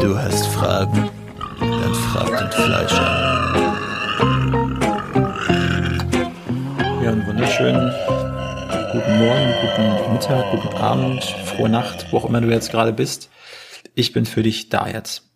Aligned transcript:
Du 0.00 0.18
hast 0.18 0.46
Fragen? 0.46 1.10
Dann 1.60 1.94
frag 1.94 2.38
den 2.38 2.50
Fleischer. 2.50 3.04
Ja, 7.02 7.10
einen 7.10 7.26
wunderschönen 7.26 7.92
guten 8.92 9.18
Morgen, 9.18 9.54
guten 9.60 10.12
Mittag, 10.14 10.50
guten 10.52 10.74
Abend, 10.76 11.22
frohe 11.22 11.68
Nacht, 11.68 12.06
wo 12.10 12.16
auch 12.16 12.24
immer 12.24 12.40
du 12.40 12.48
jetzt 12.48 12.70
gerade 12.70 12.94
bist. 12.94 13.28
Ich 13.94 14.12
bin 14.14 14.24
für 14.24 14.42
dich 14.42 14.70
da 14.70 14.88
jetzt. 14.88 15.30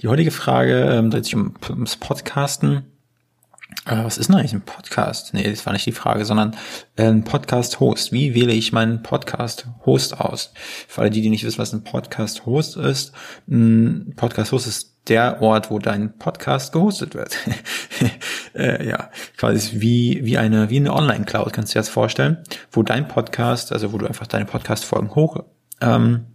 Die 0.00 0.08
heutige 0.08 0.32
Frage 0.32 0.80
ähm, 0.80 1.10
dreht 1.10 1.24
sich 1.24 1.36
um, 1.36 1.54
ums 1.68 1.96
Podcasten. 1.96 2.97
Äh, 3.88 4.04
was 4.04 4.18
ist 4.18 4.28
denn 4.28 4.36
eigentlich 4.36 4.52
ein 4.52 4.60
Podcast? 4.60 5.32
Nee, 5.32 5.48
das 5.48 5.64
war 5.64 5.72
nicht 5.72 5.86
die 5.86 5.92
Frage, 5.92 6.24
sondern 6.26 6.54
äh, 6.96 7.04
ein 7.04 7.24
Podcast-Host. 7.24 8.12
Wie 8.12 8.34
wähle 8.34 8.52
ich 8.52 8.72
meinen 8.72 9.02
Podcast-Host 9.02 10.20
aus? 10.20 10.52
Für 10.86 11.00
alle 11.00 11.10
die, 11.10 11.22
die 11.22 11.30
nicht 11.30 11.44
wissen, 11.44 11.58
was 11.58 11.72
ein 11.72 11.84
Podcast-Host 11.84 12.76
ist. 12.76 13.12
Ein 13.48 14.12
Podcast-Host 14.14 14.66
ist 14.66 14.94
der 15.08 15.40
Ort, 15.40 15.70
wo 15.70 15.78
dein 15.78 16.18
Podcast 16.18 16.72
gehostet 16.72 17.14
wird. 17.14 17.34
äh, 18.54 18.86
ja, 18.86 19.10
quasi 19.38 19.80
wie, 19.80 20.20
wie 20.22 20.36
eine, 20.36 20.68
wie 20.68 20.76
eine 20.76 20.92
Online-Cloud, 20.92 21.54
kannst 21.54 21.72
du 21.72 21.78
dir 21.78 21.80
das 21.80 21.88
vorstellen, 21.88 22.44
wo 22.70 22.82
dein 22.82 23.08
Podcast, 23.08 23.72
also 23.72 23.94
wo 23.94 23.98
du 23.98 24.06
einfach 24.06 24.26
deine 24.26 24.44
Podcast-Folgen 24.44 25.14
hoch, 25.14 25.44
ähm, 25.80 26.26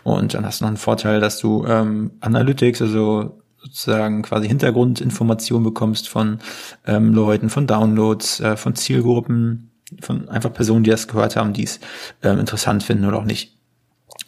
Und 0.04 0.34
dann 0.34 0.46
hast 0.46 0.60
du 0.60 0.66
noch 0.66 0.70
einen 0.70 0.78
Vorteil, 0.78 1.20
dass 1.20 1.40
du 1.40 1.66
ähm, 1.66 2.12
Analytics, 2.20 2.82
also 2.82 3.37
sozusagen 3.62 4.22
quasi 4.22 4.48
Hintergrundinformationen 4.48 5.64
bekommst 5.64 6.10
von 6.10 6.40
ähm, 6.86 7.14
Leuten, 7.14 7.50
von 7.50 7.68
Downloads, 7.68 8.40
äh, 8.40 8.58
von 8.58 8.76
Zielgruppen, 8.76 9.72
von 10.02 10.30
einfach 10.30 10.54
Personen, 10.54 10.84
die 10.84 10.90
das 10.90 11.08
gehört 11.08 11.36
haben, 11.36 11.54
die 11.54 11.64
es 11.64 11.80
ähm, 12.24 12.40
interessant 12.40 12.84
finden 12.84 13.06
oder 13.06 13.18
auch 13.18 13.26
nicht. 13.26 13.58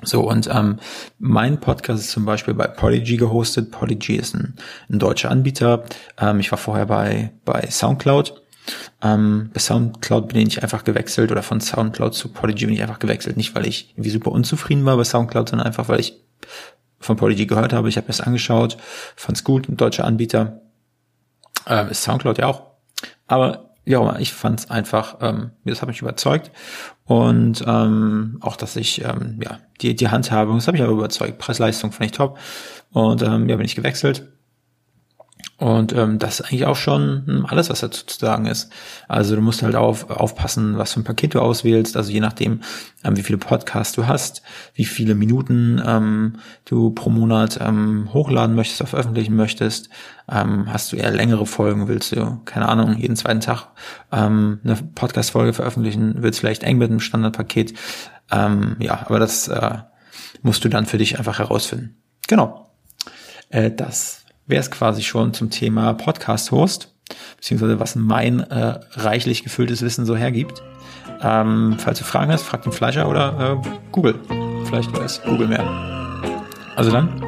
So, 0.03 0.30
und 0.30 0.50
ähm, 0.53 0.77
mein 1.17 1.59
Podcast 1.59 2.03
ist 2.03 2.11
zum 2.11 2.25
Beispiel 2.25 2.53
bei 2.53 2.67
Podigy 2.67 3.17
gehostet. 3.17 3.72
Podigy 3.72 4.16
ist 4.16 4.33
ein, 4.33 4.55
ein 4.89 5.00
deutscher 5.00 5.30
Anbieter. 5.30 5.83
Ähm, 6.17 6.39
ich 6.39 6.52
war 6.52 6.57
vorher 6.57 6.85
bei, 6.85 7.31
bei 7.44 7.67
Soundcloud. 7.69 8.41
Ähm, 9.02 9.50
bei 9.53 9.59
Soundcloud 9.59 10.30
bin 10.30 10.47
ich 10.47 10.63
einfach 10.63 10.83
gewechselt 10.83 11.31
oder 11.31 11.44
von 11.44 11.59
Soundcloud 11.59 12.13
zu 12.13 12.30
Podigy 12.30 12.66
bin 12.67 12.75
ich 12.75 12.81
einfach 12.81 13.00
gewechselt. 13.00 13.35
Nicht, 13.35 13.55
weil 13.55 13.67
ich 13.67 13.91
irgendwie 13.94 14.11
super 14.11 14.31
unzufrieden 14.31 14.85
war 14.85 14.95
bei 14.95 15.03
Soundcloud, 15.03 15.50
sondern 15.50 15.67
einfach, 15.67 15.89
weil 15.89 16.00
ich 16.00 16.22
von 17.00 17.17
Podigy 17.17 17.45
gehört 17.45 17.73
habe. 17.73 17.89
Ich 17.89 17.97
habe 17.97 18.08
es 18.09 18.22
angeschaut, 18.22 18.78
fand's 19.16 19.44
gut, 19.44 19.69
ein 19.69 19.78
deutscher 19.78 20.05
Anbieter. 20.05 20.61
Ähm, 21.67 21.89
ist 21.89 22.03
Soundcloud 22.03 22.38
ja 22.38 22.47
auch. 22.47 22.64
Aber 23.28 23.72
ja, 23.86 24.17
ich 24.19 24.33
fand's 24.33 24.69
einfach, 24.69 25.17
ähm, 25.22 25.52
das 25.66 25.81
hat 25.81 25.89
mich 25.89 26.02
überzeugt. 26.02 26.52
Und 27.06 27.64
ähm, 27.66 28.38
auch, 28.41 28.56
dass 28.56 28.75
ich, 28.75 29.03
ähm, 29.03 29.39
ja, 29.44 29.59
die, 29.81 29.95
die 29.95 30.09
Handhabung, 30.09 30.56
das 30.56 30.67
habe 30.67 30.78
ich 30.78 30.83
aber 30.83 30.91
überzeugt. 30.91 31.39
Preis-Leistung 31.39 31.91
fand 31.91 32.11
ich 32.11 32.17
top. 32.17 32.38
Und 32.91 33.22
ähm, 33.23 33.50
ja, 33.50 33.56
bin 33.56 33.66
ich 33.66 33.75
gewechselt 33.75 34.28
und 35.59 35.91
ähm, 35.91 36.19
das 36.19 36.39
ist 36.39 36.45
eigentlich 36.45 36.65
auch 36.65 36.77
schon 36.77 37.45
alles, 37.49 37.69
was 37.69 37.81
dazu 37.81 38.05
zu 38.05 38.17
sagen 38.17 38.45
ist. 38.45 38.71
Also 39.09 39.35
du 39.35 39.41
musst 39.41 39.61
halt 39.61 39.75
auf, 39.75 40.09
aufpassen, 40.09 40.77
was 40.77 40.94
für 40.94 41.01
ein 41.01 41.03
Paket 41.03 41.35
du 41.35 41.41
auswählst. 41.41 41.97
Also 41.97 42.13
je 42.13 42.22
nachdem, 42.22 42.61
ähm, 43.03 43.17
wie 43.17 43.23
viele 43.23 43.39
Podcasts 43.39 43.94
du 43.94 44.07
hast, 44.07 44.41
wie 44.73 44.85
viele 44.85 45.16
Minuten 45.16 45.81
ähm, 45.85 46.38
du 46.63 46.91
pro 46.91 47.09
Monat 47.09 47.59
ähm, 47.61 48.07
hochladen 48.13 48.56
möchtest, 48.56 48.89
veröffentlichen 48.89 49.35
möchtest. 49.35 49.89
Ähm, 50.31 50.72
hast 50.72 50.94
du 50.94 50.95
eher 50.95 51.11
längere 51.11 51.45
Folgen, 51.45 51.89
willst 51.89 52.13
du, 52.13 52.39
keine 52.45 52.69
Ahnung, 52.69 52.95
jeden 52.97 53.17
zweiten 53.17 53.41
Tag 53.41 53.67
ähm, 54.13 54.61
eine 54.63 54.78
Podcast-Folge 54.78 55.51
veröffentlichen, 55.51 56.16
willst 56.19 56.39
vielleicht 56.39 56.63
eng 56.63 56.78
mit 56.78 56.89
einem 56.89 57.01
Standardpaket. 57.01 57.73
Ähm, 58.31 58.78
ja, 58.79 59.05
aber 59.05 59.19
das 59.19 59.50
äh, 59.50 59.79
musst 60.41 60.63
du 60.63 60.69
dann 60.69 60.85
für 60.85 60.97
dich 60.97 61.17
einfach 61.17 61.39
herausfinden. 61.39 61.97
Genau. 62.29 62.72
Äh, 63.50 63.72
das 63.72 64.19
wäre 64.49 64.59
es 64.59 64.71
quasi 64.71 65.03
schon 65.03 65.33
zum 65.33 65.49
Thema 65.51 65.93
Podcast-Host, 65.93 66.91
beziehungsweise 67.37 67.79
was 67.79 67.95
mein 67.95 68.39
äh, 68.41 68.79
reichlich 68.93 69.43
gefülltes 69.43 69.81
Wissen 69.81 70.05
so 70.05 70.15
hergibt. 70.15 70.61
Ähm, 71.21 71.75
falls 71.77 71.99
du 71.99 72.03
Fragen 72.03 72.31
hast, 72.31 72.43
frag 72.43 72.63
den 72.63 72.71
Fleischer 72.71 73.07
oder 73.07 73.61
äh, 73.63 73.69
Google. 73.91 74.15
Vielleicht 74.65 74.91
weiß 74.91 75.21
Google 75.23 75.47
mehr. 75.47 75.63
Also 76.75 76.91
dann, 76.91 77.23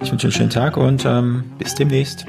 ich 0.00 0.10
wünsche 0.10 0.26
dir 0.26 0.32
einen 0.32 0.32
schönen 0.32 0.50
Tag 0.50 0.76
und 0.76 1.04
ähm, 1.04 1.44
bis 1.58 1.74
demnächst. 1.74 2.26